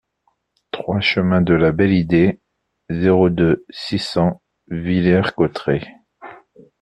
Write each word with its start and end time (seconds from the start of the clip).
trois 0.71 0.99
chemin 0.99 1.41
de 1.41 1.53
la 1.53 1.71
Belle 1.71 1.93
Idée, 1.93 2.41
zéro 2.89 3.29
deux, 3.29 3.67
six 3.69 3.99
cents 3.99 4.41
Villers-Cotterêts 4.71 5.93